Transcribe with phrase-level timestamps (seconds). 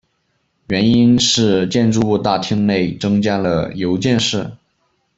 [0.69, 4.51] 原因是建筑物大厅内增加了邮件室。